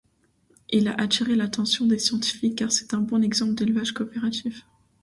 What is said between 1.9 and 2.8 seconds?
scientifiques car